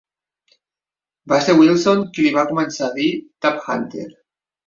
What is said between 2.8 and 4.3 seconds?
a dir Tab Hunter.